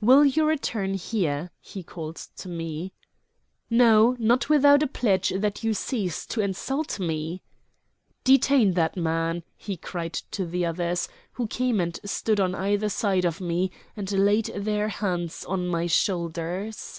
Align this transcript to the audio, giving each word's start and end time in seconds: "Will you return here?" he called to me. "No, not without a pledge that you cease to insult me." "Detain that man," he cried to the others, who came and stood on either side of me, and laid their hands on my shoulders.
"Will 0.00 0.24
you 0.24 0.46
return 0.46 0.94
here?" 0.94 1.50
he 1.60 1.82
called 1.82 2.16
to 2.36 2.48
me. 2.48 2.94
"No, 3.68 4.16
not 4.18 4.48
without 4.48 4.82
a 4.82 4.86
pledge 4.86 5.34
that 5.36 5.62
you 5.64 5.74
cease 5.74 6.24
to 6.28 6.40
insult 6.40 6.98
me." 6.98 7.42
"Detain 8.24 8.72
that 8.72 8.96
man," 8.96 9.42
he 9.54 9.76
cried 9.76 10.14
to 10.14 10.46
the 10.46 10.64
others, 10.64 11.10
who 11.32 11.46
came 11.46 11.78
and 11.78 12.00
stood 12.04 12.40
on 12.40 12.54
either 12.54 12.88
side 12.88 13.26
of 13.26 13.38
me, 13.38 13.70
and 13.94 14.10
laid 14.12 14.46
their 14.56 14.88
hands 14.88 15.44
on 15.44 15.66
my 15.68 15.86
shoulders. 15.86 16.98